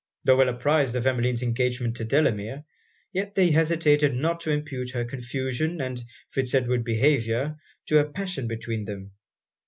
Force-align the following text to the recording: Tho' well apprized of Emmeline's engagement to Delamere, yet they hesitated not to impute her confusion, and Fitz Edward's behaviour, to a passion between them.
Tho' 0.23 0.35
well 0.35 0.49
apprized 0.49 0.95
of 0.95 1.05
Emmeline's 1.05 1.43
engagement 1.43 1.95
to 1.97 2.03
Delamere, 2.05 2.63
yet 3.13 3.35
they 3.35 3.51
hesitated 3.51 4.15
not 4.15 4.39
to 4.39 4.49
impute 4.51 4.89
her 4.95 5.05
confusion, 5.05 5.79
and 5.79 6.03
Fitz 6.31 6.55
Edward's 6.55 6.83
behaviour, 6.85 7.57
to 7.85 7.99
a 7.99 8.09
passion 8.09 8.47
between 8.47 8.85
them. 8.85 9.11